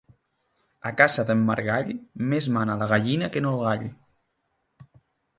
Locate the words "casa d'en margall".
1.01-1.91